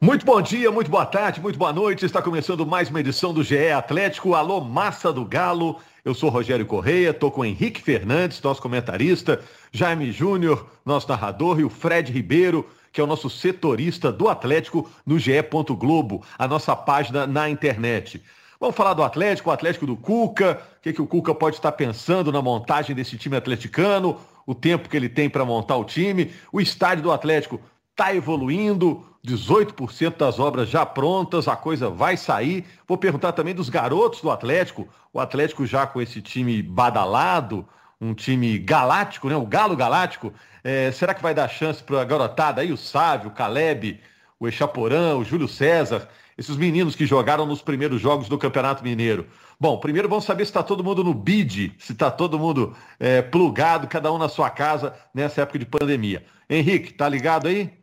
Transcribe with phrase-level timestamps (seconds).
[0.00, 2.06] Muito bom dia, muito boa tarde, muito boa noite.
[2.06, 4.32] Está começando mais uma edição do GE Atlético.
[4.32, 5.80] Alô, massa do Galo.
[6.04, 9.40] Eu sou Rogério Correia, estou com Henrique Fernandes, nosso comentarista,
[9.72, 14.88] Jaime Júnior, nosso narrador, e o Fred Ribeiro, que é o nosso setorista do Atlético
[15.04, 15.32] no GE.
[15.76, 18.22] Globo, a nossa página na internet.
[18.60, 21.72] Vamos falar do Atlético, o Atlético do Cuca, o que, que o Cuca pode estar
[21.72, 26.30] pensando na montagem desse time atleticano, o tempo que ele tem para montar o time,
[26.52, 27.60] o estádio do Atlético
[27.98, 32.64] está evoluindo, 18% das obras já prontas, a coisa vai sair.
[32.86, 37.66] Vou perguntar também dos garotos do Atlético, o Atlético já com esse time badalado,
[38.00, 39.34] um time galáctico, né?
[39.34, 40.32] O Galo Galáctico.
[40.62, 44.00] É, será que vai dar chance para a garotada aí, o Sávio, o Caleb,
[44.38, 49.26] o Echaporã, o Júlio César, esses meninos que jogaram nos primeiros jogos do Campeonato Mineiro?
[49.58, 53.20] Bom, primeiro vamos saber se está todo mundo no bid, se está todo mundo é,
[53.22, 56.24] plugado, cada um na sua casa nessa época de pandemia.
[56.48, 57.77] Henrique, tá ligado aí?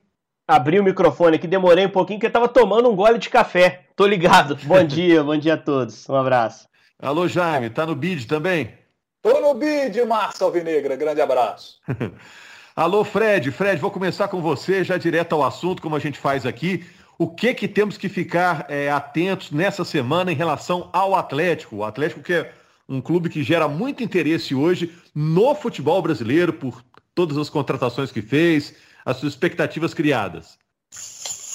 [0.48, 3.86] Abri o microfone aqui, demorei um pouquinho, porque eu tava tomando um gole de café.
[3.96, 4.56] Tô ligado.
[4.64, 6.08] Bom dia, bom dia a todos.
[6.08, 6.68] Um abraço.
[7.02, 8.72] Alô, Jaime, tá no bid também?
[9.24, 10.96] Tô no bid, Márcia Alvinegra.
[10.96, 11.80] Grande abraço.
[12.76, 13.50] Alô, Fred.
[13.50, 16.86] Fred, vou começar com você, já direto ao assunto, como a gente faz aqui.
[17.18, 21.78] O que que temos que ficar é, atentos nessa semana em relação ao Atlético?
[21.78, 22.52] O Atlético que é
[22.88, 26.84] um clube que gera muito interesse hoje no futebol brasileiro por
[27.16, 28.76] todas as contratações que fez,
[29.06, 30.58] as suas expectativas criadas?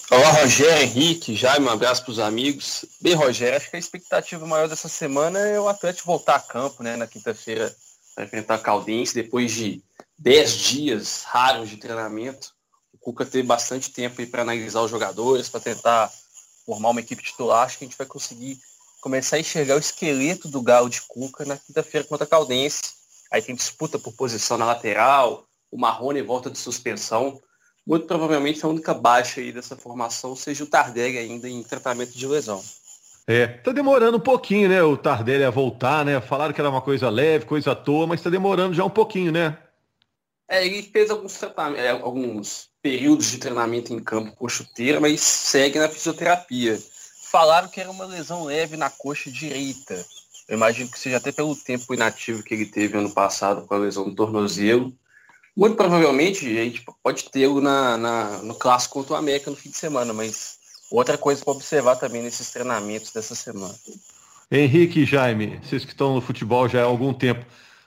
[0.09, 2.85] Olá, Rogério, Henrique, Jaime, um abraço para os amigos.
[3.01, 6.83] Bem, Rogério, acho que a expectativa maior dessa semana é o Atlético voltar a campo,
[6.83, 7.75] né, na quinta-feira,
[8.15, 9.83] para enfrentar a Caldense, depois de
[10.19, 12.53] 10 dias raros de treinamento.
[12.93, 16.11] O Cuca teve bastante tempo para analisar os jogadores, para tentar
[16.67, 17.65] formar uma equipe titular.
[17.67, 18.59] Acho que a gente vai conseguir
[19.01, 22.95] começar a enxergar o esqueleto do Galo de Cuca na quinta-feira contra a Caldense.
[23.31, 27.41] Aí tem disputa por posição na lateral, o Marrone volta de suspensão.
[27.87, 32.27] Muito provavelmente a única baixa aí dessa formação seja o Tardelli ainda em tratamento de
[32.27, 32.63] lesão.
[33.27, 36.21] É, tá demorando um pouquinho, né, o Tardelli a voltar, né?
[36.21, 39.31] Falaram que era uma coisa leve, coisa à toa, mas tá demorando já um pouquinho,
[39.31, 39.57] né?
[40.49, 41.41] É, ele fez alguns,
[41.77, 46.77] é, alguns períodos de treinamento em campo com chuteira, mas segue na fisioterapia.
[47.31, 50.05] Falaram que era uma lesão leve na coxa direita.
[50.49, 53.79] Eu imagino que seja até pelo tempo inativo que ele teve ano passado com a
[53.79, 54.93] lesão do tornozelo.
[55.57, 59.71] Muito provavelmente a gente pode tê-lo na, na, no clássico contra o América no fim
[59.71, 60.59] de semana, mas
[60.91, 63.75] outra coisa para observar também nesses treinamentos dessa semana.
[64.51, 67.45] Henrique e Jaime, vocês que estão no futebol já há algum tempo,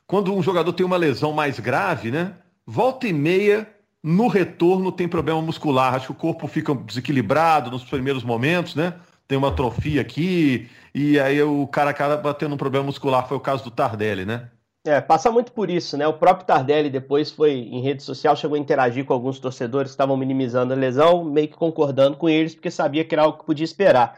[0.08, 2.36] quando um jogador tem uma lesão mais grave, né?
[2.66, 3.68] Volta e meia,
[4.02, 5.96] no retorno tem problema muscular.
[5.96, 8.94] Acho que o corpo fica desequilibrado nos primeiros momentos, né?
[9.28, 13.28] Tem uma atrofia aqui, e aí o cara acaba tendo um problema muscular.
[13.28, 14.50] Foi o caso do Tardelli, né?
[14.86, 16.06] É, passa muito por isso, né?
[16.06, 19.94] O próprio Tardelli depois foi em rede social, chegou a interagir com alguns torcedores que
[19.94, 23.46] estavam minimizando a lesão, meio que concordando com eles, porque sabia que era algo que
[23.46, 24.18] podia esperar.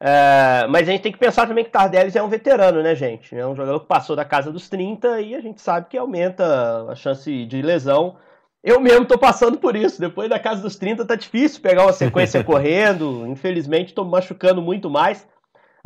[0.00, 3.36] É, mas a gente tem que pensar também que Tardelli é um veterano, né, gente?
[3.36, 6.86] É um jogador que passou da casa dos 30 e a gente sabe que aumenta
[6.90, 8.16] a chance de lesão.
[8.64, 10.00] Eu mesmo tô passando por isso.
[10.00, 13.26] Depois da casa dos 30 tá difícil pegar uma sequência correndo.
[13.26, 15.26] Infelizmente, tô machucando muito mais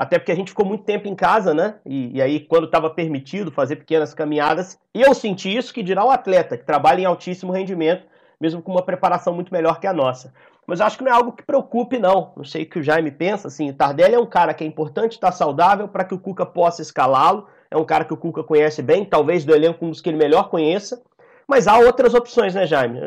[0.01, 1.75] até porque a gente ficou muito tempo em casa, né?
[1.85, 6.11] E, e aí, quando estava permitido fazer pequenas caminhadas, eu senti isso que dirá o
[6.11, 8.07] atleta, que trabalha em altíssimo rendimento,
[8.41, 10.33] mesmo com uma preparação muito melhor que a nossa.
[10.67, 12.33] Mas acho que não é algo que preocupe, não.
[12.35, 14.67] Não sei o que o Jaime pensa, assim, o Tardelli é um cara que é
[14.67, 18.43] importante estar saudável para que o Cuca possa escalá-lo, é um cara que o Cuca
[18.43, 21.03] conhece bem, talvez do elenco um dos que ele melhor conheça,
[21.47, 23.01] mas há outras opções, né, Jaime?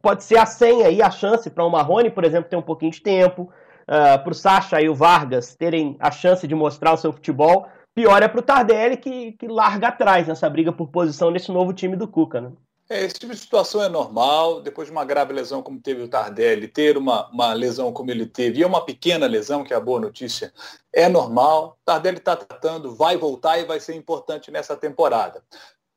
[0.00, 2.92] Pode ser a senha aí, a chance para o Marrone, por exemplo, ter um pouquinho
[2.92, 3.50] de tempo,
[3.90, 7.12] uh, ah, para o Sacha e o Vargas terem a chance de mostrar o seu
[7.12, 7.66] futebol.
[7.92, 11.72] Pior é para o Tardelli, que, que larga atrás nessa briga por posição nesse novo
[11.72, 12.40] time do Cuca.
[12.40, 12.52] Né?
[12.88, 16.08] É, esse tipo de situação é normal, depois de uma grave lesão como teve o
[16.08, 19.76] Tardelli, ter uma, uma lesão como ele teve, e é uma pequena lesão, que é
[19.76, 20.52] a boa notícia,
[20.92, 21.78] é normal.
[21.84, 25.42] Tardelli está tratando, vai voltar e vai ser importante nessa temporada.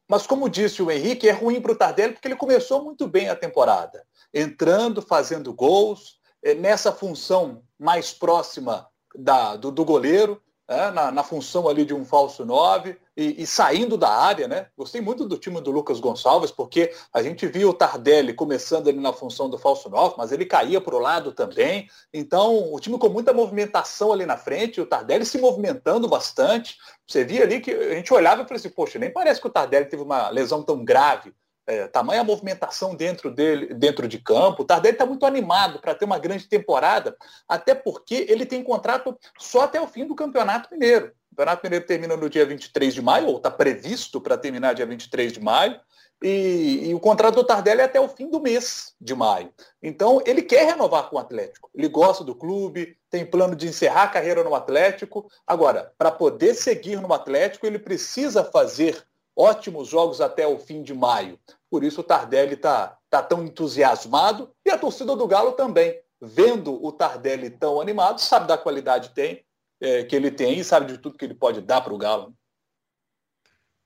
[0.07, 3.29] Mas como disse o Henrique, é ruim para o Tardelli porque ele começou muito bem
[3.29, 4.03] a temporada,
[4.33, 11.24] entrando, fazendo gols, é, nessa função mais próxima da, do, do goleiro, é, na, na,
[11.24, 14.68] função ali de um falso 9 e, e, saindo da área, né?
[14.77, 18.97] Gostei muito do time do Lucas Gonçalves, porque a gente viu o Tardelli começando ali
[18.97, 21.89] na função do falso 9, mas ele caía para o lado também.
[22.13, 26.77] Então, o time com muita movimentação ali na frente, o Tardelli se movimentando bastante.
[27.06, 29.51] Você via ali que a gente olhava e falava assim, poxa, nem parece que o
[29.51, 31.33] Tardelli teve uma lesão tão grave
[31.65, 34.63] é, tamanha movimentação dentro dele, dentro de campo.
[34.63, 37.15] O Tardelli está muito animado para ter uma grande temporada,
[37.48, 41.07] até porque ele tem contrato só até o fim do Campeonato Mineiro.
[41.31, 44.86] O Campeonato Mineiro termina no dia 23 de maio, ou está previsto para terminar dia
[44.86, 45.80] 23 de maio.
[46.21, 49.51] e, e, o contrato do Tardelli é até o fim do mês de maio.
[49.81, 51.69] Então, ele quer renovar com o Atlético.
[51.74, 55.30] Ele gosta do clube, tem plano de encerrar a carreira no Atlético.
[55.45, 59.04] Agora, para poder seguir no Atlético, ele precisa fazer
[59.35, 61.39] ótimos jogos até o fim de maio.
[61.69, 66.00] Por isso o Tardelli está tá tão entusiasmado e a torcida do Galo também.
[66.21, 69.44] Vendo o Tardelli tão animado, sabe da qualidade tem,
[69.81, 72.33] é, que ele tem e sabe de tudo que ele pode dar para o Galo.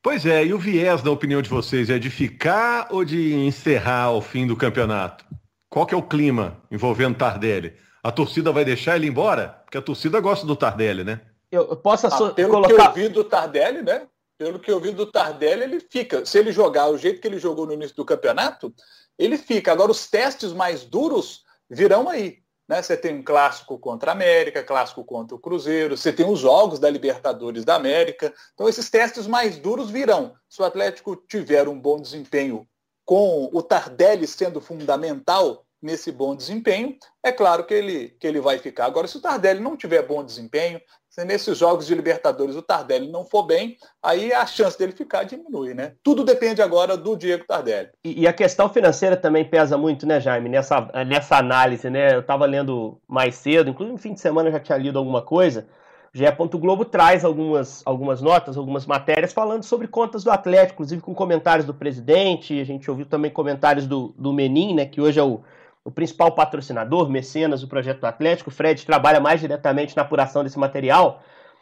[0.04, 4.12] Pois é, e o viés, na opinião de vocês, é de ficar ou de encerrar
[4.12, 5.26] o fim do campeonato?
[5.70, 7.76] Qual que é o clima envolvendo Tardelli?
[8.04, 9.62] A torcida vai deixar ele embora?
[9.66, 11.20] Porque a torcida gosta do Tardelli, né?
[11.52, 12.94] Eu posso ah, pelo colocar...
[12.94, 14.08] que eu vi do Tardelli, né?
[14.38, 16.26] Pelo que eu vi do Tardelli, ele fica.
[16.26, 18.74] Se ele jogar o jeito que ele jogou no início do campeonato,
[19.18, 19.72] ele fica.
[19.72, 22.44] Agora, os testes mais duros virão aí.
[22.68, 22.82] Né?
[22.82, 26.80] Você tem um clássico contra a América, clássico contra o Cruzeiro, você tem os jogos
[26.80, 28.34] da Libertadores da América.
[28.54, 30.36] Então esses testes mais duros virão.
[30.50, 32.68] Se o Atlético tiver um bom desempenho
[33.06, 38.58] com o Tardelli sendo fundamental nesse bom desempenho, é claro que ele, que ele vai
[38.58, 38.86] ficar.
[38.86, 40.82] Agora, se o Tardelli não tiver bom desempenho,
[41.20, 45.24] se nesses jogos de Libertadores o Tardelli não for bem, aí a chance dele ficar
[45.24, 45.94] diminui, né?
[46.04, 47.90] Tudo depende agora do Diego Tardelli.
[48.04, 52.14] E, e a questão financeira também pesa muito, né, Jaime, nessa, nessa análise, né?
[52.14, 55.24] Eu estava lendo mais cedo, inclusive no fim de semana eu já tinha lido alguma
[55.24, 55.68] coisa.
[56.14, 56.26] O GE.
[56.60, 61.66] Globo traz algumas, algumas notas, algumas matérias falando sobre contas do Atlético, inclusive com comentários
[61.66, 62.62] do presidente.
[62.62, 65.42] A gente ouviu também comentários do, do Menin, né, que hoje é o,
[65.88, 68.50] o principal patrocinador, mecenas do projeto do Atlético.
[68.50, 71.22] O Fred trabalha mais diretamente na apuração desse material,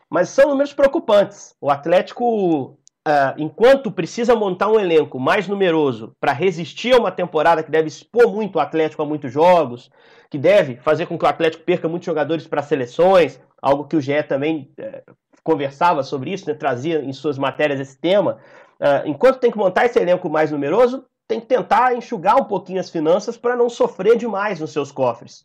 [0.10, 1.56] mas são números preocupantes.
[1.62, 2.69] O Atlético,
[3.07, 7.88] uh, enquanto precisa montar um elenco mais numeroso para resistir a uma temporada que deve
[7.88, 9.92] expor muito o Atlético a muitos jogos,
[10.31, 14.01] que deve fazer com que o Atlético perca muitos jogadores para seleções, algo que o
[14.01, 15.13] GE também uh,
[15.44, 18.39] conversava sobre isso, né, trazia em suas matérias esse tema.
[18.80, 22.80] Uh, enquanto tem que montar esse elenco mais numeroso, tem que tentar enxugar um pouquinho
[22.80, 25.44] as finanças para não sofrer demais nos seus cofres.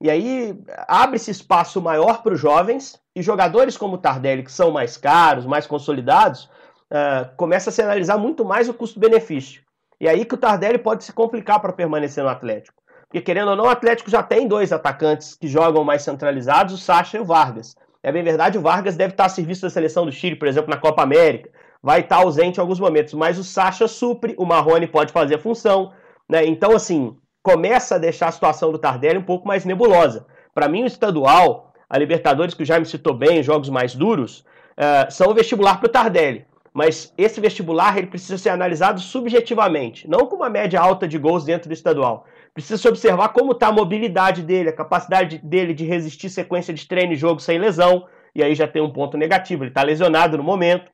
[0.00, 0.58] E aí
[0.88, 5.46] abre-se espaço maior para os jovens e jogadores como o Tardelli, que são mais caros,
[5.46, 6.44] mais consolidados,
[6.90, 9.62] uh, começa a se analisar muito mais o custo-benefício.
[10.00, 12.82] E aí que o Tardelli pode se complicar para permanecer no Atlético.
[13.06, 16.78] Porque, querendo ou não, o Atlético já tem dois atacantes que jogam mais centralizados, o
[16.78, 17.76] Sacha e o Vargas.
[18.02, 20.70] É bem verdade, o Vargas deve estar a serviço da seleção do Chile, por exemplo,
[20.70, 21.50] na Copa América
[21.82, 25.34] vai estar tá ausente em alguns momentos, mas o Sacha supre, o Marrone pode fazer
[25.34, 25.92] a função,
[26.28, 26.46] né?
[26.46, 30.24] Então, assim, começa a deixar a situação do Tardelli um pouco mais nebulosa.
[30.54, 34.44] Para mim, o estadual, a Libertadores, que o Jaime citou bem, jogos mais duros,
[34.78, 36.46] uh, são o vestibular para o Tardelli.
[36.72, 41.44] Mas esse vestibular ele precisa ser analisado subjetivamente, não com uma média alta de gols
[41.44, 42.24] dentro do estadual.
[42.54, 46.86] Precisa se observar como está a mobilidade dele, a capacidade dele de resistir sequência de
[46.86, 48.06] treino e jogo sem lesão.
[48.34, 49.64] E aí já tem um ponto negativo.
[49.64, 50.91] Ele está lesionado no momento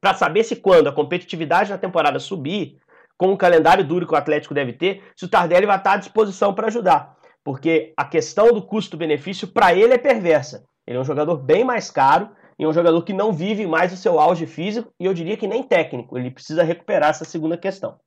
[0.00, 2.78] para saber se quando a competitividade na temporada subir,
[3.16, 5.96] com o calendário duro que o Atlético deve ter, se o Tardelli vai estar à
[5.96, 7.16] disposição para ajudar.
[7.42, 10.64] Porque a questão do custo-benefício para ele é perversa.
[10.86, 13.96] Ele é um jogador bem mais caro e um jogador que não vive mais o
[13.96, 16.18] seu auge físico e eu diria que nem técnico.
[16.18, 17.98] Ele precisa recuperar essa segunda questão.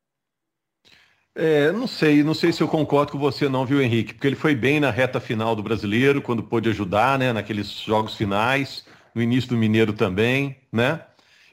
[1.36, 4.14] É, não sei, não sei se eu concordo com você não, viu, Henrique?
[4.14, 7.32] Porque ele foi bem na reta final do brasileiro, quando pôde ajudar, né?
[7.32, 11.02] Naqueles jogos finais, no início do Mineiro também, né?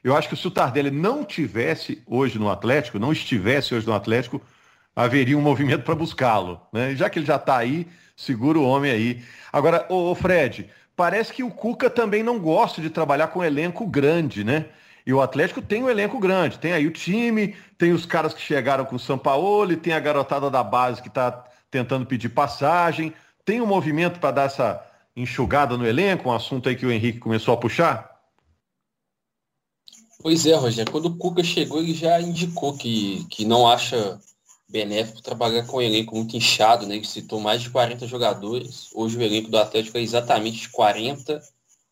[0.06, 3.92] Eu acho que se o Tardelli não tivesse hoje no Atlético, não estivesse hoje no
[3.92, 4.40] Atlético,
[4.94, 6.60] haveria um movimento para buscá-lo.
[6.72, 6.94] Né?
[6.94, 9.24] Já que ele já está aí, segura o homem aí.
[9.52, 13.84] Agora, ô, ô, Fred, parece que o Cuca também não gosta de trabalhar com elenco
[13.84, 14.66] grande, né?
[15.04, 16.56] E o Atlético tem um elenco grande.
[16.56, 20.48] Tem aí o time, tem os caras que chegaram com o Sampaoli, tem a garotada
[20.48, 23.12] da base que está tentando pedir passagem.
[23.44, 24.80] Tem um movimento para dar essa
[25.16, 28.15] enxugada no elenco, um assunto aí que o Henrique começou a puxar?
[30.18, 30.90] Pois é, Rogério.
[30.90, 34.18] Quando o Cuca chegou, ele já indicou que, que não acha
[34.68, 36.96] benéfico trabalhar com um elenco muito inchado, né?
[36.96, 38.88] Ele citou mais de 40 jogadores.
[38.94, 41.42] Hoje o elenco do Atlético é exatamente de 40.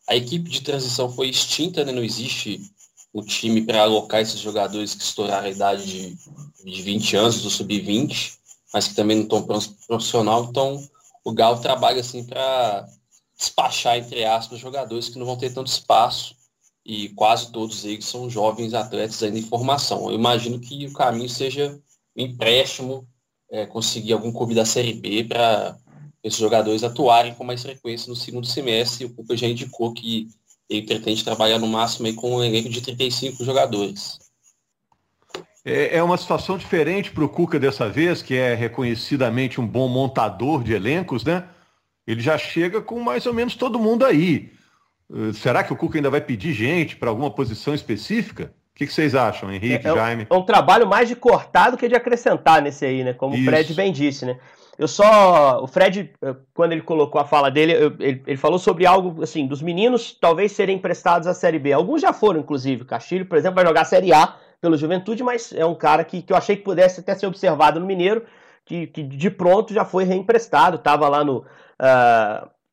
[0.09, 1.93] A equipe de transição foi extinta, né?
[1.93, 2.61] Não existe
[3.13, 6.19] o time para alocar esses jogadores que estouraram a idade de,
[6.65, 8.33] de 20 anos, do sub-20,
[8.73, 9.47] mas que também não estão
[9.87, 10.45] profissional.
[10.45, 10.83] Então,
[11.23, 12.89] o Galo trabalha assim para
[13.39, 16.35] despachar, entre aspas, jogadores que não vão ter tanto espaço
[16.85, 20.11] e quase todos eles são jovens atletas ainda em formação.
[20.11, 21.81] Eu imagino que o caminho seja
[22.17, 23.09] um empréstimo,
[23.51, 25.77] é, conseguir algum clube da Série B para
[26.23, 29.07] esses jogadores atuarem com mais frequência no segundo semestre.
[29.07, 30.29] O Cuca já indicou que
[30.69, 34.19] ele pretende trabalhar no máximo aí com um elenco de 35 jogadores.
[35.65, 39.89] É, é uma situação diferente para o Cuca dessa vez, que é reconhecidamente um bom
[39.89, 41.49] montador de elencos, né?
[42.07, 44.53] Ele já chega com mais ou menos todo mundo aí.
[45.13, 48.53] Eh, será que o Cuca ainda vai pedir gente para alguma posição específica?
[48.73, 50.27] O que, que, vocês acham, Henrique, é, é Jaime?
[50.29, 53.13] É um trabalho mais de cortar do que de acrescentar nesse aí, né?
[53.13, 53.43] Como Isso.
[53.43, 54.37] o Fred bem disse, né?
[54.77, 55.63] Eu só.
[55.63, 59.23] O Fred, eh, quando ele colocou a fala dele, eu, ele, ele, falou sobre algo
[59.23, 61.73] assim, dos meninos talvez serem emprestados à Série B.
[61.73, 62.83] Alguns já foram, inclusive.
[62.83, 66.03] O Castilho, por exemplo, vai jogar a Série A pelo Juventude, mas é um cara
[66.03, 68.25] que, que eu achei que pudesse até ser observado no Mineiro,
[68.65, 70.77] que, que de pronto já foi reemprestado.
[70.77, 71.45] Estava lá no.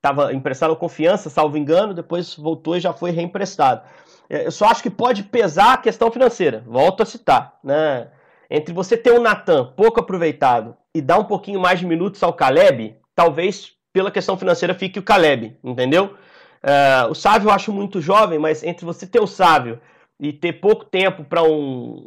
[0.02, 3.84] Estava emprestado confiança, salvo engano, depois voltou e já foi reemprestado.
[4.28, 6.64] É, eu só acho que pode pesar a questão financeira.
[6.66, 8.08] Volto a citar, né?
[8.50, 12.34] Entre você ter um Natan pouco aproveitado e dar um pouquinho mais de minutos ao
[12.34, 16.16] Caleb, talvez pela questão financeira fique o Caleb, entendeu?
[16.64, 19.80] Uh, o Sávio eu acho muito jovem, mas entre você ter o Sávio
[20.22, 22.06] e ter pouco tempo para um,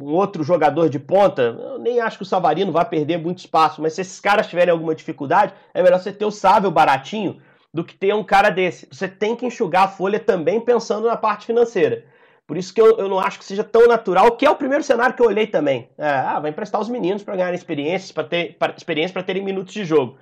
[0.00, 3.82] um, outro jogador de ponta, eu nem acho que o Savarino vai perder muito espaço,
[3.82, 7.42] mas se esses caras tiverem alguma dificuldade, é melhor você ter o Sávio baratinho
[7.74, 8.86] do que ter um cara desse.
[8.92, 12.04] Você tem que enxugar a folha também pensando na parte financeira.
[12.46, 14.84] Por isso que eu, eu não acho que seja tão natural, que é o primeiro
[14.84, 15.88] cenário que eu olhei também.
[15.98, 19.74] É, ah, vai emprestar os meninos para ganharem experiências, para ter experiência para terem minutos
[19.74, 20.16] de jogo.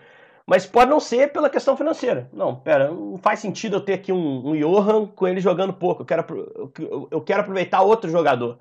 [0.46, 2.28] Mas pode não ser pela questão financeira.
[2.32, 6.02] Não, pera, não faz sentido eu ter aqui um, um Johan com ele jogando pouco.
[6.02, 6.72] Eu quero,
[7.10, 8.58] eu, quero aproveitar outro jogador.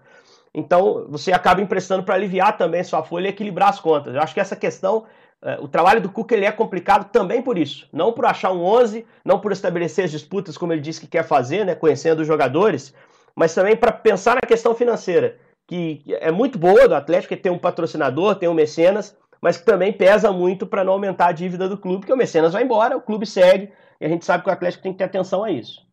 [0.53, 4.13] Então você acaba emprestando para aliviar também sua folha e equilibrar as contas.
[4.13, 5.05] Eu acho que essa questão
[5.41, 7.87] é, o trabalho do Cuca ele é complicado também por isso.
[7.93, 11.23] Não por achar um 11, não por estabelecer as disputas como ele disse que quer
[11.23, 12.93] fazer, né, conhecendo os jogadores,
[13.33, 17.51] mas também para pensar na questão financeira, que é muito boa do Atlético, que tem
[17.51, 21.67] um patrocinador, tem um mecenas, mas que também pesa muito para não aumentar a dívida
[21.69, 24.49] do clube, porque o mecenas vai embora, o clube segue, e a gente sabe que
[24.49, 25.87] o Atlético tem que ter atenção a isso.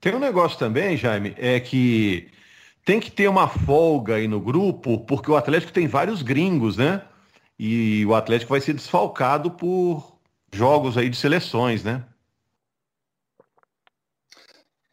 [0.00, 2.30] Tem um negócio também, Jaime, é que
[2.84, 7.02] tem que ter uma folga aí no grupo, porque o Atlético tem vários gringos, né?
[7.58, 10.18] E o Atlético vai ser desfalcado por
[10.52, 12.04] jogos aí de seleções, né?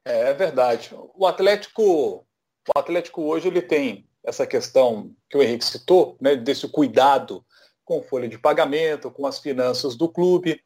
[0.05, 0.91] É, é verdade.
[1.15, 2.25] O Atlético,
[2.73, 7.43] o Atlético hoje ele tem essa questão que o Henrique citou, né, desse cuidado
[7.91, 10.63] com folha de pagamento, com as finanças do clube,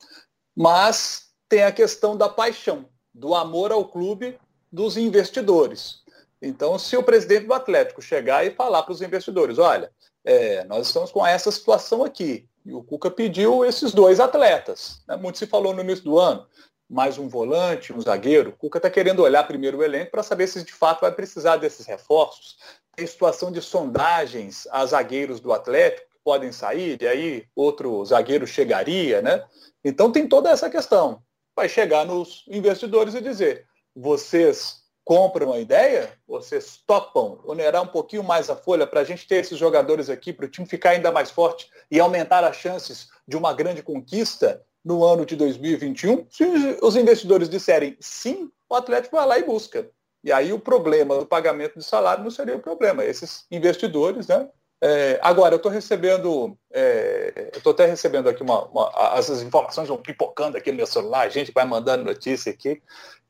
[0.56, 4.38] mas tem a questão da paixão, do amor ao clube
[4.72, 6.04] dos investidores.
[6.40, 9.92] Então, se o presidente do Atlético chegar e falar para os investidores, olha,
[10.24, 12.48] é, nós estamos com essa situação aqui.
[12.64, 15.02] E o Cuca pediu esses dois atletas.
[15.08, 15.16] Né?
[15.16, 16.46] Muito se falou no início do ano.
[16.88, 18.52] Mais um volante, um zagueiro.
[18.52, 21.58] O Cuca está querendo olhar primeiro o elenco para saber se de fato vai precisar
[21.58, 22.58] desses reforços.
[22.96, 29.22] Tem situação de sondagens a zagueiros do Atlético podem sair, e aí outro zagueiro chegaria,
[29.22, 29.46] né?
[29.84, 31.22] Então tem toda essa questão.
[31.56, 38.24] Vai chegar nos investidores e dizer: vocês compram a ideia, vocês topam onerar um pouquinho
[38.24, 41.12] mais a folha para a gente ter esses jogadores aqui, para o time ficar ainda
[41.12, 46.26] mais forte e aumentar as chances de uma grande conquista no ano de 2021?
[46.30, 46.44] Se
[46.82, 49.88] os investidores disserem sim, o Atlético vai lá e busca.
[50.24, 53.06] E aí o problema do pagamento de salário não seria o problema.
[53.06, 54.50] Esses investidores, né?
[54.82, 59.88] É, agora, eu estou recebendo, é, eu estou até recebendo aqui uma, uma, as informações
[59.88, 62.82] vão pipocando aqui no meu celular, a gente vai mandando notícia aqui.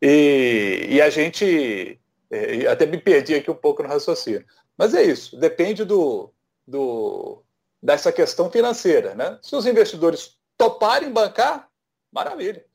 [0.01, 1.99] E, e a gente
[2.31, 4.45] é, até me perdi aqui um pouco no raciocínio.
[4.77, 6.33] Mas é isso, depende do,
[6.67, 7.43] do,
[7.81, 9.15] dessa questão financeira.
[9.15, 9.37] Né?
[9.41, 11.69] Se os investidores toparem bancar,
[12.11, 12.65] maravilha.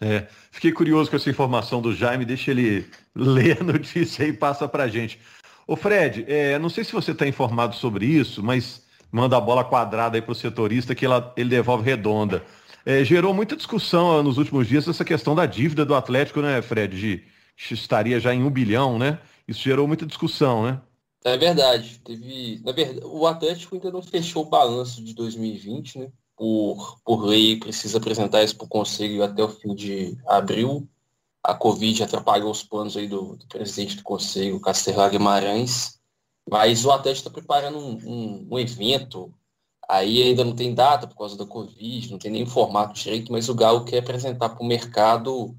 [0.00, 4.68] É, fiquei curioso com essa informação do Jaime, deixa ele ler a notícia e passa
[4.68, 5.20] para a gente.
[5.68, 8.82] Ô Fred, é, não sei se você está informado sobre isso, mas
[9.12, 12.42] manda a bola quadrada aí para o setorista que ela, ele devolve redonda.
[12.86, 16.98] É, gerou muita discussão nos últimos dias essa questão da dívida do Atlético, né, Fred?
[16.98, 17.22] De,
[17.74, 19.18] estaria já em um bilhão, né?
[19.46, 20.80] Isso gerou muita discussão, né?
[21.22, 22.00] É verdade.
[22.02, 26.08] Teve, na verdade, o Atlético ainda não fechou o balanço de 2020, né?
[26.34, 30.88] Por, por lei, precisa apresentar isso para o Conselho até o fim de abril.
[31.48, 35.98] A Covid atrapalhou os planos aí do, do presidente do Conselho, Castelhar Guimarães.
[36.46, 39.32] Mas o Atlético está preparando um, um, um evento.
[39.88, 43.48] Aí ainda não tem data por causa da Covid, não tem nem formato direito, mas
[43.48, 45.56] o Galo quer apresentar para o mercado,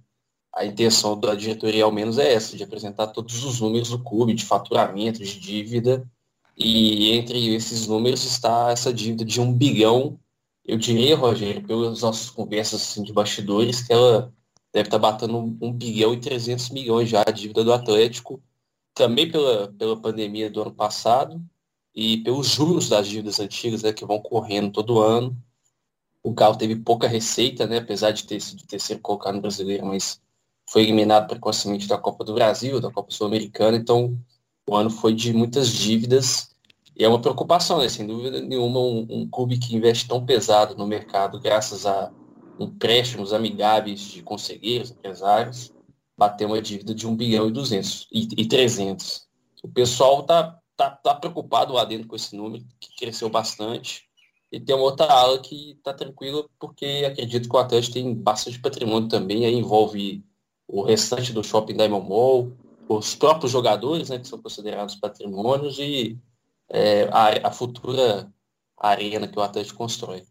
[0.54, 4.36] a intenção da diretoria ao menos é essa, de apresentar todos os números do clube,
[4.36, 6.08] de faturamento, de dívida,
[6.56, 10.20] e entre esses números está essa dívida de um bilhão,
[10.64, 14.32] eu diria, Rogério, pelas nossas conversas assim, de bastidores, que ela
[14.74, 18.42] deve estar tá batendo um bilhão e 300 milhões já a dívida do Atlético,
[18.94, 21.42] também pela, pela pandemia do ano passado,
[21.96, 25.36] e pelos juros das dívidas antigas né, que vão correndo todo ano.
[26.24, 30.22] O Galo teve pouca receita, né, apesar de ter sido terceiro colocado no brasileiro, mas
[30.70, 34.18] foi eliminado precocemente da Copa do Brasil, da Copa Sul-Americana, então
[34.68, 36.56] o ano foi de muitas dívidas
[36.96, 40.76] e é uma preocupação, né, sem dúvida nenhuma, um, um clube que investe tão pesado
[40.76, 42.12] no mercado, graças a
[42.60, 45.74] empréstimos amigáveis de conselheiros, empresários,
[46.18, 49.28] bater uma dívida de 1 bilhão e 200 e, e 300.
[49.64, 54.10] o pessoal tá, tá, tá preocupado lá dentro com esse número, que cresceu bastante.
[54.52, 58.60] E tem uma outra ala que está tranquila, porque acredito que o Atlético tem bastante
[58.60, 60.24] patrimônio também, aí envolve
[60.68, 62.52] o restante do shopping Diamond Mall,
[62.88, 66.18] os próprios jogadores, né, que são considerados patrimônios, e
[66.68, 68.32] é, a, a, futura
[68.78, 70.24] arena que o Atlético constrói.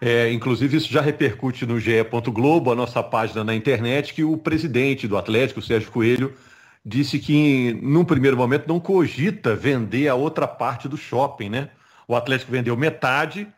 [0.00, 2.04] É, inclusive, isso já repercute no GE.
[2.32, 6.34] Globo, a nossa página na internet, que o presidente do Atlético, Sérgio Coelho,
[6.84, 11.70] disse que, num primeiro momento, não cogita vender a outra parte do shopping, né?
[12.06, 13.48] O Atlético vendeu metade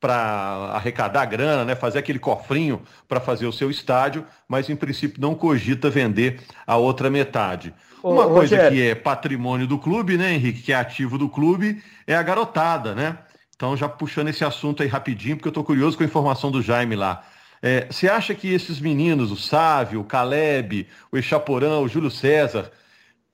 [0.00, 5.20] para arrecadar grana, né, fazer aquele cofrinho para fazer o seu estádio, mas em princípio
[5.20, 7.74] não cogita vender a outra metade.
[8.02, 8.76] Ô, Uma coisa Rogério.
[8.76, 12.94] que é patrimônio do clube, né, Henrique, que é ativo do clube, é a garotada,
[12.94, 13.18] né?
[13.58, 16.62] Então já puxando esse assunto aí rapidinho, porque eu estou curioso com a informação do
[16.62, 17.24] Jaime lá.
[17.60, 22.70] É, você acha que esses meninos, o Sávio, o Caleb, o Echaporã, o Júlio César,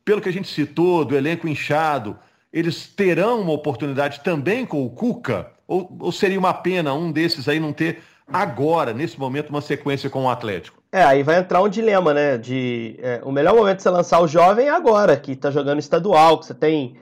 [0.03, 2.19] pelo que a gente citou, do elenco inchado,
[2.51, 5.51] eles terão uma oportunidade também com o Cuca?
[5.69, 10.09] Ou, ou, seria uma pena um desses aí não ter agora, nesse momento, uma sequência
[10.09, 10.83] com o Atlético?
[10.91, 12.39] É, aí vai entrar um dilema, né?
[12.39, 15.81] De é, o melhor momento de você lançar o jovem é agora, que está jogando
[15.81, 16.97] estadual, que você tem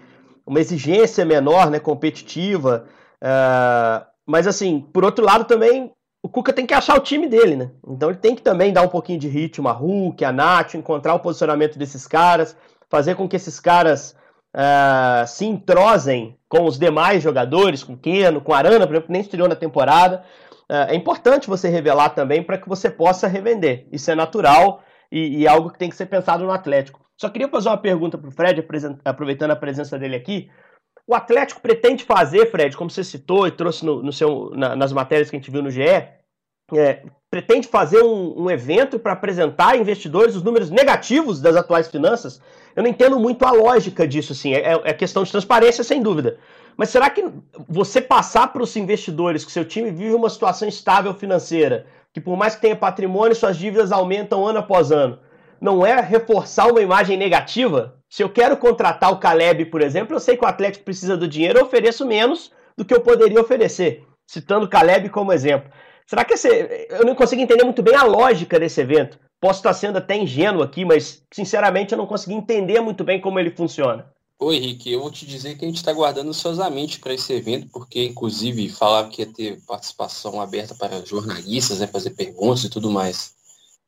[0.44, 1.78] uma exigência menor, né?
[1.78, 2.88] Competitiva.
[3.22, 7.56] É, mas assim, por outro lado também o Cuca tem que achar o time dele,
[7.56, 7.70] né?
[7.86, 11.14] Então ele tem que também dar um pouquinho de ritmo a Hulk, a Nath, encontrar
[11.14, 12.56] o posicionamento desses caras,
[12.88, 14.16] fazer com que esses caras
[14.54, 19.22] uh, se entrosem com os demais jogadores, com Keno, com Arana, por exemplo, que nem
[19.22, 20.22] estreou na temporada.
[20.70, 23.88] Uh, é importante você revelar também para que você possa revender.
[23.90, 27.00] Isso é natural e, e, é algo que tem que ser pensado no Atlético.
[27.20, 28.64] Só queria fazer uma pergunta para o Fred,
[29.04, 30.48] aproveitando a presença dele aqui.
[31.06, 34.92] O Atlético pretende fazer, Fred, como você citou e trouxe no, no seu, na, nas
[34.92, 35.82] matérias que a gente viu no GE,
[36.74, 41.88] é, pretende fazer um, um evento para apresentar a investidores os números negativos das atuais
[41.88, 42.40] finanças?
[42.74, 44.54] Eu não entendo muito a lógica disso, assim.
[44.54, 46.38] É, é questão de transparência, sem dúvida.
[46.76, 47.24] Mas será que
[47.68, 52.36] você passar para os investidores que seu time vive uma situação estável financeira, que por
[52.36, 55.18] mais que tenha patrimônio, suas dívidas aumentam ano após ano,
[55.60, 58.01] não é reforçar uma imagem negativa?
[58.12, 61.26] Se eu quero contratar o Caleb, por exemplo, eu sei que o Atlético precisa do
[61.26, 65.72] dinheiro, eu ofereço menos do que eu poderia oferecer, citando o Caleb como exemplo.
[66.06, 66.46] Será que esse,
[66.90, 69.18] eu não consigo entender muito bem a lógica desse evento?
[69.40, 73.40] Posso estar sendo até ingênuo aqui, mas sinceramente eu não consegui entender muito bem como
[73.40, 74.12] ele funciona.
[74.38, 77.68] Oi, Henrique, eu vou te dizer que a gente está guardando ansiosamente para esse evento,
[77.72, 82.90] porque inclusive falava que ia ter participação aberta para jornalistas, né, fazer perguntas e tudo
[82.90, 83.32] mais.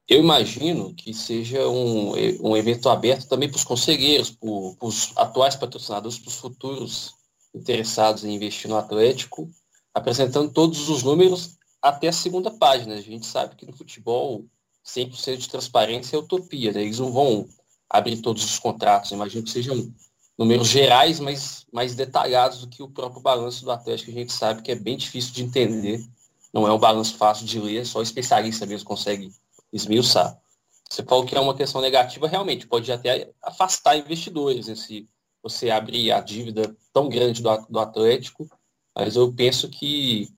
[0.07, 2.13] Eu imagino que seja um,
[2.43, 7.15] um evento aberto também para os conselheiros, para os atuais patrocinadores, para os futuros
[7.55, 9.49] interessados em investir no Atlético,
[9.95, 12.95] apresentando todos os números até a segunda página.
[12.95, 14.45] A gente sabe que no futebol
[14.85, 16.83] 100% de transparência é utopia, né?
[16.83, 17.49] Eles não vão
[17.89, 19.91] abrir todos os contratos, imagino que sejam
[20.37, 24.33] números gerais, mas mais detalhados do que o próprio balanço do Atlético, que a gente
[24.33, 26.05] sabe que é bem difícil de entender,
[26.53, 29.33] não é um balanço fácil de ler, só especialista mesmo consegue
[29.75, 30.41] esmiuçar.
[30.89, 34.75] Você falou que é uma questão negativa, realmente, pode até afastar investidores, né?
[34.77, 35.09] se
[35.43, 38.49] você abrir a dívida tão grande do, do Atlético,
[38.97, 40.29] mas eu penso que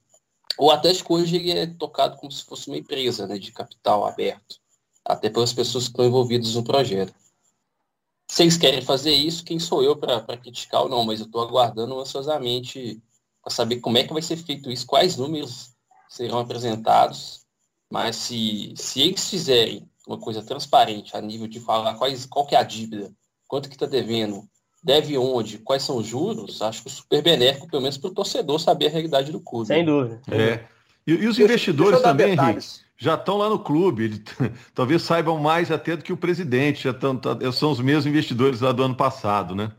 [0.59, 4.57] o Atlético hoje ele é tocado como se fosse uma empresa né, de capital aberto,
[5.05, 7.15] até pelas pessoas que estão envolvidas no projeto.
[8.39, 11.99] Eles querem fazer isso, quem sou eu para criticar ou não, mas eu estou aguardando
[12.01, 13.01] ansiosamente
[13.43, 15.71] para saber como é que vai ser feito isso, quais números
[16.09, 17.46] serão apresentados,
[17.97, 22.55] mas se, se eles fizerem uma coisa transparente a nível de falar quais, qual que
[22.55, 23.11] é a dívida,
[23.49, 24.45] quanto que está devendo,
[24.85, 28.15] deve onde, quais são os juros, acho que é super benéfico, pelo menos para o
[28.15, 29.69] torcedor saber a realidade do clube.
[29.69, 30.21] Sem dúvida.
[30.31, 30.61] É.
[31.07, 32.67] E, e os investidores também, Henrique,
[32.99, 34.05] já estão lá no clube.
[34.05, 34.21] Eles,
[34.75, 36.85] talvez saibam mais até do que o presidente.
[36.85, 39.73] Já tão, tá, são os mesmos investidores lá do ano passado, né?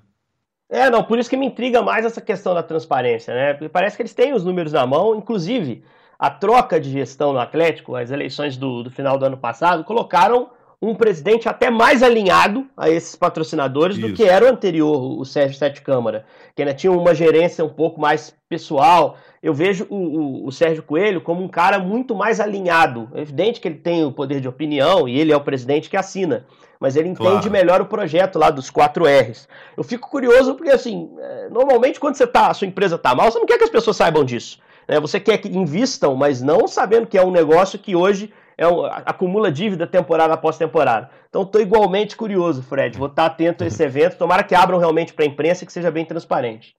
[0.68, 3.54] É, não, por isso que me intriga mais essa questão da transparência, né?
[3.54, 5.84] Porque parece que eles têm os números na mão, inclusive
[6.20, 10.50] a troca de gestão no Atlético, as eleições do, do final do ano passado, colocaram
[10.82, 14.08] um presidente até mais alinhado a esses patrocinadores Isso.
[14.08, 16.26] do que era o anterior, o Sérgio Sete Câmara,
[16.56, 19.18] que ainda tinha uma gerência um pouco mais pessoal.
[19.42, 23.10] Eu vejo o, o, o, Sérgio Coelho como um cara muito mais alinhado.
[23.16, 25.98] É evidente que ele tem o poder de opinião e ele é o presidente que
[25.98, 26.46] assina,
[26.80, 27.52] mas ele entende claro.
[27.52, 29.48] melhor o projeto lá dos 4 R's.
[29.76, 33.32] Eu fico curioso porque, assim, é, normalmente quando você tá, a sua empresa está mal,
[33.32, 34.60] você não quer que as pessoas saibam disso.
[34.88, 35.00] Né?
[35.00, 38.86] Você quer que invistam, mas não sabendo que é um negócio que hoje é um,
[38.86, 41.10] acumula dívida temporada após temporada.
[41.30, 42.98] Então estou igualmente curioso, Fred.
[42.98, 44.18] Vou estar atento a esse evento.
[44.18, 46.76] Tomara que abram realmente para a imprensa e que seja bem transparente.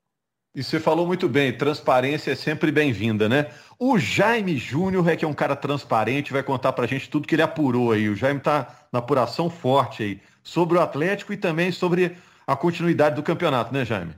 [0.54, 3.46] E você falou muito bem, transparência é sempre bem-vinda, né?
[3.78, 7.28] O Jaime Júnior é que é um cara transparente, vai contar para a gente tudo
[7.28, 8.08] que ele apurou aí.
[8.08, 12.16] O Jaime está na apuração forte aí sobre o Atlético e também sobre
[12.46, 14.16] a continuidade do campeonato, né, Jaime?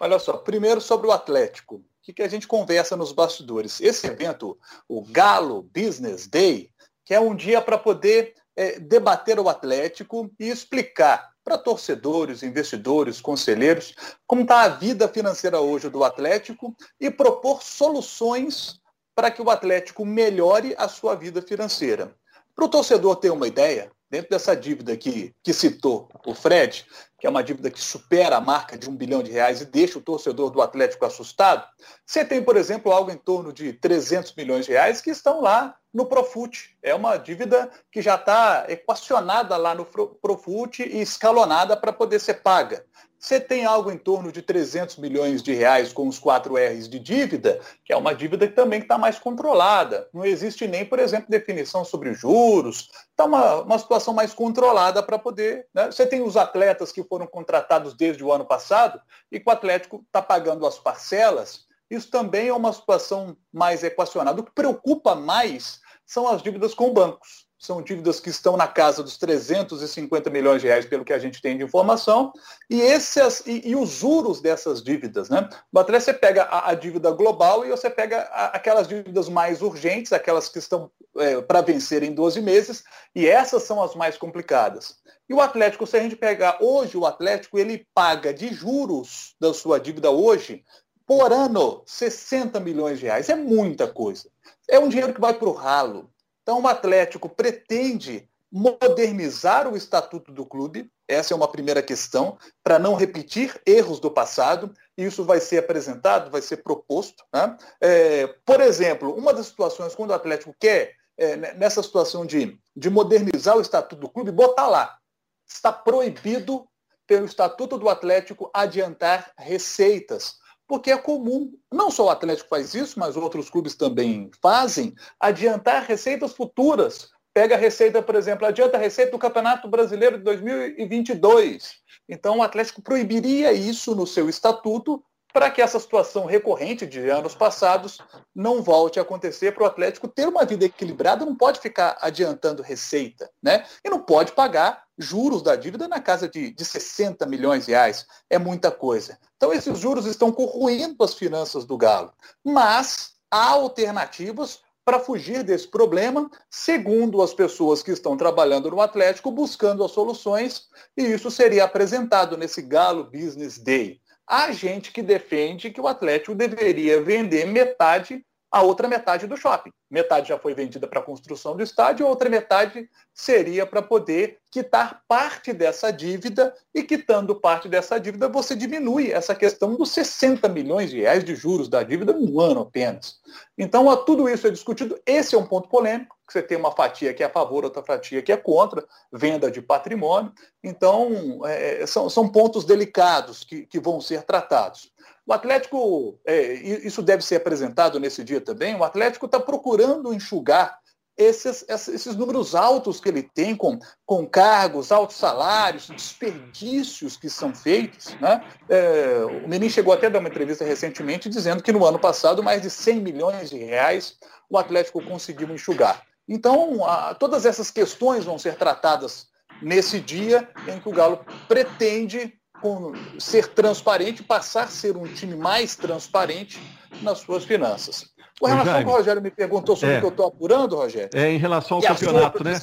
[0.00, 1.84] Olha só, primeiro sobre o Atlético.
[2.06, 3.80] Que, que a gente conversa nos bastidores?
[3.80, 4.56] Esse evento,
[4.88, 6.70] o Galo Business Day,
[7.04, 13.20] que é um dia para poder é, debater o Atlético e explicar para torcedores, investidores,
[13.20, 13.92] conselheiros,
[14.24, 18.80] como está a vida financeira hoje do Atlético e propor soluções
[19.12, 22.14] para que o Atlético melhore a sua vida financeira.
[22.54, 26.86] Para o torcedor ter uma ideia, dentro dessa dívida que, que citou o Fred,
[27.26, 29.98] que é uma dívida que supera a marca de um bilhão de reais e deixa
[29.98, 31.66] o torcedor do Atlético assustado,
[32.06, 35.74] você tem, por exemplo, algo em torno de 300 milhões de reais que estão lá
[35.92, 36.76] no Profut.
[36.80, 42.34] É uma dívida que já está equacionada lá no Profut e escalonada para poder ser
[42.34, 42.84] paga.
[43.18, 46.98] Você tem algo em torno de 300 milhões de reais com os 4 R's de
[46.98, 50.08] dívida, que é uma dívida que também está mais controlada.
[50.12, 52.90] Não existe nem, por exemplo, definição sobre juros.
[53.10, 55.66] Está uma, uma situação mais controlada para poder.
[55.74, 55.86] Né?
[55.86, 59.00] Você tem os atletas que foram contratados desde o ano passado
[59.30, 61.66] e que o Atlético está pagando as parcelas.
[61.88, 64.40] Isso também é uma situação mais equacionada.
[64.40, 67.45] O que preocupa mais são as dívidas com bancos.
[67.58, 71.40] São dívidas que estão na casa dos 350 milhões de reais, pelo que a gente
[71.40, 72.32] tem de informação,
[72.68, 75.28] e, esses, e, e os juros dessas dívidas.
[75.30, 75.48] Né?
[75.78, 80.12] Atlético você pega a, a, dívida global e você pega a, aquelas dívidas mais urgentes,
[80.12, 84.96] aquelas que estão é, para vencer em 12 meses, e essas são as mais complicadas.
[85.28, 89.52] E o Atlético, se a gente pegar hoje, o Atlético ele paga de juros da
[89.52, 90.62] sua dívida hoje,
[91.06, 93.28] por ano, 60 milhões de reais.
[93.28, 94.28] É muita coisa.
[94.68, 96.10] É um dinheiro que vai para o ralo.
[96.46, 102.78] Então, o Atlético pretende modernizar o estatuto do clube, essa é uma primeira questão, para
[102.78, 107.24] não repetir erros do passado, e isso vai ser apresentado, vai ser proposto.
[107.34, 107.56] Né?
[107.80, 112.90] É, por exemplo, uma das situações, quando o Atlético quer, é, nessa situação de, de
[112.90, 114.96] modernizar o estatuto do clube, botar lá,
[115.44, 116.64] está proibido
[117.08, 122.98] pelo estatuto do Atlético adiantar receitas porque é comum, não só o Atlético faz isso,
[122.98, 127.10] mas outros clubes também fazem, adiantar receitas futuras.
[127.32, 131.74] Pega a receita, por exemplo, adianta a receita do Campeonato Brasileiro de 2022.
[132.08, 135.04] Então o Atlético proibiria isso no seu estatuto
[135.36, 137.98] para que essa situação recorrente de anos passados
[138.34, 142.62] não volte a acontecer para o Atlético ter uma vida equilibrada, não pode ficar adiantando
[142.62, 143.66] receita, né?
[143.84, 148.06] E não pode pagar juros da dívida na casa de, de 60 milhões de reais.
[148.30, 149.18] É muita coisa.
[149.36, 152.12] Então esses juros estão corroendo as finanças do Galo.
[152.44, 159.32] Mas há alternativas para fugir desse problema, segundo as pessoas que estão trabalhando no Atlético,
[159.32, 164.00] buscando as soluções, e isso seria apresentado nesse Galo Business Day.
[164.24, 169.70] Há gente que defende que o Atlético deveria vender metade a outra metade do shopping.
[169.90, 174.38] Metade já foi vendida para a construção do estádio, a outra metade seria para poder
[174.50, 180.48] quitar parte dessa dívida e quitando parte dessa dívida você diminui essa questão dos 60
[180.48, 183.16] milhões de reais de juros da dívida num ano apenas.
[183.56, 184.98] Então, tudo isso é discutido.
[185.06, 187.82] Esse é um ponto polêmico, que você tem uma fatia que é a favor, outra
[187.82, 190.32] fatia que é contra, venda de patrimônio.
[190.62, 194.90] Então, é, são, são pontos delicados que, que vão ser tratados.
[195.26, 200.78] O Atlético, é, isso deve ser apresentado nesse dia também, o Atlético está procurando enxugar
[201.16, 207.54] esses, esses números altos que ele tem com, com cargos, altos salários, desperdícios que são
[207.54, 208.14] feitos.
[208.20, 208.44] Né?
[208.68, 212.42] É, o Menin chegou até a dar uma entrevista recentemente dizendo que no ano passado
[212.42, 216.02] mais de 100 milhões de reais o Atlético conseguiu enxugar.
[216.28, 219.28] Então, a, todas essas questões vão ser tratadas
[219.62, 225.36] nesse dia em que o Galo pretende com, ser transparente, passar a ser um time
[225.36, 226.60] mais transparente
[227.02, 228.10] nas suas finanças.
[228.38, 230.76] Com relação ao que o Rogério me perguntou sobre é, o que eu estou apurando,
[230.76, 231.10] Rogério.
[231.14, 232.60] É em relação ao campeonato, né?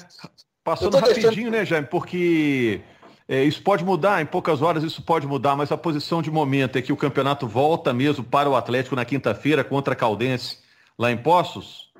[0.63, 1.51] Passando rapidinho, deixando...
[1.51, 1.87] né, Jaime?
[1.87, 2.81] Porque
[3.27, 6.77] é, isso pode mudar, em poucas horas isso pode mudar, mas a posição de momento
[6.77, 10.59] é que o campeonato volta mesmo para o Atlético na quinta-feira contra a Caldense,
[10.97, 11.91] lá em Poços?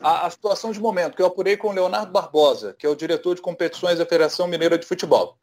[0.00, 2.94] A, a, situação de momento que eu apurei com o Leonardo Barbosa, que é o
[2.94, 5.36] diretor de competições da Federação Mineira de Futebol.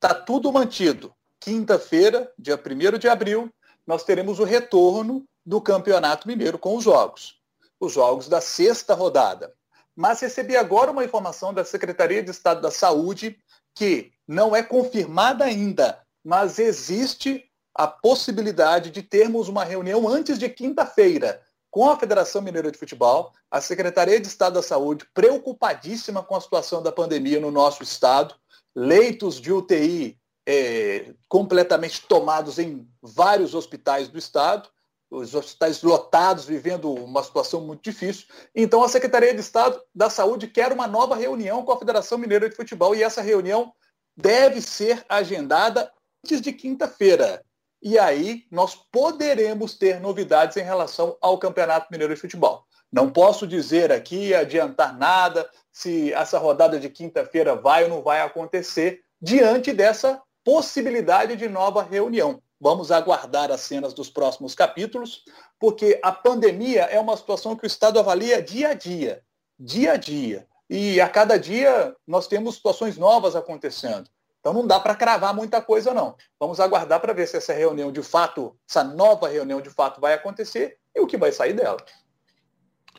[0.00, 1.12] Está tudo mantido.
[1.40, 3.52] Quinta-feira, dia 1 de abril,
[3.84, 7.40] nós teremos o retorno do Campeonato Mineiro com os jogos.
[7.80, 9.52] Os jogos da sexta rodada.
[9.96, 13.40] Mas recebi agora uma informação da Secretaria de Estado da Saúde
[13.74, 20.48] que não é confirmada ainda, mas existe a possibilidade de termos uma reunião antes de
[20.48, 26.36] quinta-feira com a Federação Mineira de Futebol, a Secretaria de Estado da Saúde, preocupadíssima com
[26.36, 28.36] a situação da pandemia no nosso estado,
[28.78, 34.68] leitos de UTI é, completamente tomados em vários hospitais do estado,
[35.10, 38.26] os hospitais lotados, vivendo uma situação muito difícil.
[38.54, 42.48] Então, a Secretaria de Estado da Saúde quer uma nova reunião com a Federação Mineira
[42.48, 43.72] de Futebol e essa reunião
[44.16, 45.90] deve ser agendada
[46.24, 47.42] antes de quinta-feira.
[47.82, 52.64] E aí nós poderemos ter novidades em relação ao Campeonato Mineiro de Futebol.
[52.92, 58.20] Não posso dizer aqui, adiantar nada, se essa rodada de quinta-feira vai ou não vai
[58.20, 62.42] acontecer, diante dessa possibilidade de nova reunião.
[62.60, 65.22] Vamos aguardar as cenas dos próximos capítulos,
[65.60, 69.22] porque a pandemia é uma situação que o Estado avalia dia a dia.
[69.58, 70.46] Dia a dia.
[70.68, 74.08] E a cada dia nós temos situações novas acontecendo.
[74.40, 76.16] Então não dá para cravar muita coisa, não.
[76.38, 80.14] Vamos aguardar para ver se essa reunião de fato, essa nova reunião de fato vai
[80.14, 81.78] acontecer e o que vai sair dela.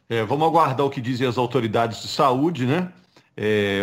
[0.09, 2.91] É, vamos aguardar o que dizem as autoridades de saúde, né?
[3.37, 3.79] É,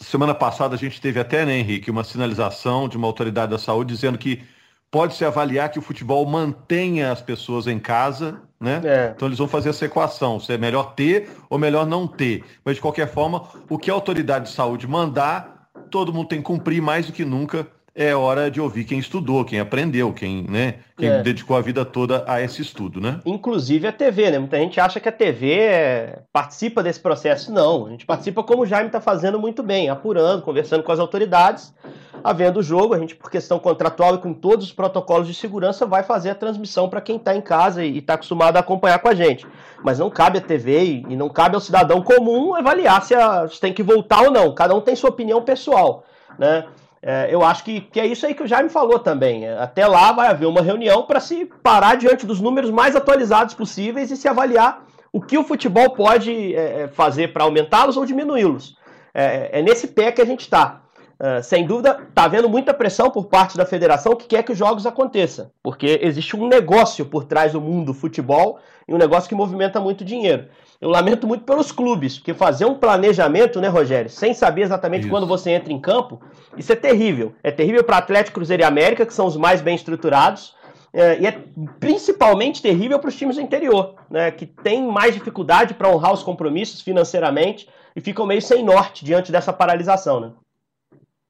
[0.00, 3.92] semana passada a gente teve até, né, Henrique, uma sinalização de uma autoridade da saúde
[3.92, 4.42] dizendo que
[4.90, 8.80] pode-se avaliar que o futebol mantenha as pessoas em casa, né?
[8.84, 9.12] É.
[9.14, 12.44] Então eles vão fazer essa equação, se é melhor ter ou melhor não ter.
[12.64, 16.44] Mas de qualquer forma, o que a autoridade de saúde mandar, todo mundo tem que
[16.44, 17.66] cumprir mais do que nunca
[17.98, 21.20] é hora de ouvir quem estudou, quem aprendeu, quem, né, quem é.
[21.20, 23.18] dedicou a vida toda a esse estudo, né?
[23.26, 24.38] Inclusive a TV, né?
[24.38, 26.20] Muita gente acha que a TV é...
[26.32, 27.52] participa desse processo.
[27.52, 31.00] Não, a gente participa como o Jaime está fazendo muito bem, apurando, conversando com as
[31.00, 31.74] autoridades,
[32.22, 35.84] havendo o jogo, a gente, por questão contratual e com todos os protocolos de segurança,
[35.84, 39.08] vai fazer a transmissão para quem está em casa e está acostumado a acompanhar com
[39.08, 39.44] a gente.
[39.82, 43.48] Mas não cabe à TV e não cabe ao cidadão comum avaliar se, a...
[43.48, 44.54] se tem que voltar ou não.
[44.54, 46.04] Cada um tem sua opinião pessoal,
[46.38, 46.64] né?
[47.02, 49.46] É, eu acho que, que é isso aí que o Jaime falou também.
[49.46, 53.54] É, até lá vai haver uma reunião para se parar diante dos números mais atualizados
[53.54, 58.04] possíveis e se avaliar o que o futebol pode é, é fazer para aumentá-los ou
[58.04, 58.76] diminuí-los.
[59.14, 60.82] É, é, nesse pé que a gente está.
[61.20, 64.58] Uh, sem dúvida, está havendo muita pressão por parte da federação que quer que os
[64.58, 69.28] jogos aconteçam, porque existe um negócio por trás do mundo do futebol e um negócio
[69.28, 70.46] que movimenta muito dinheiro.
[70.80, 75.10] Eu lamento muito pelos clubes, porque fazer um planejamento, né, Rogério, sem saber exatamente isso.
[75.10, 76.20] quando você entra em campo,
[76.56, 77.34] isso é terrível.
[77.42, 80.54] É terrível para Atlético, Cruzeiro e América, que são os mais bem estruturados,
[80.92, 81.42] é, e é
[81.80, 86.22] principalmente terrível para os times do interior, né, que têm mais dificuldade para honrar os
[86.22, 90.30] compromissos financeiramente e ficam meio sem norte diante dessa paralisação, né?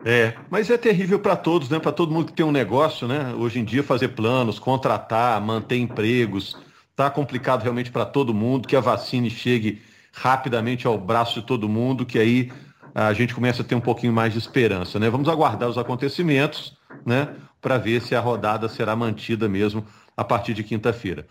[0.05, 1.81] É, mas é terrível para todos, né?
[1.81, 3.35] Para todo mundo que tem um negócio, né?
[3.37, 6.57] Hoje em dia fazer planos, contratar, manter empregos,
[6.99, 8.67] tá complicado realmente para todo mundo.
[8.67, 9.81] Que a vacina chegue
[10.13, 12.51] rapidamente ao braço de todo mundo, que aí
[12.93, 15.09] a gente começa a ter um pouquinho mais de esperança, né?
[15.09, 17.29] Vamos aguardar os acontecimentos, né?
[17.61, 19.85] Para ver se a rodada será mantida mesmo
[20.17, 21.25] a partir de quinta-feira.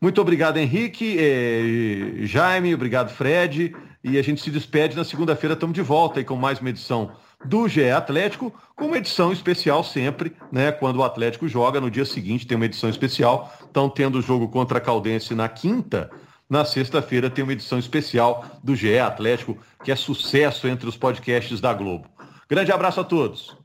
[0.00, 3.76] Muito obrigado, Henrique, eh, Jaime, obrigado, Fred.
[4.02, 7.12] E a gente se despede na segunda-feira, estamos de volta aí com mais uma edição
[7.44, 10.72] do GE Atlético, com uma edição especial sempre, né?
[10.72, 13.52] Quando o Atlético joga, no dia seguinte tem uma edição especial.
[13.60, 16.10] Estão tendo o jogo contra a Caldense na quinta.
[16.48, 21.60] Na sexta-feira tem uma edição especial do GE Atlético, que é sucesso entre os podcasts
[21.60, 22.08] da Globo.
[22.48, 23.56] Grande abraço a todos.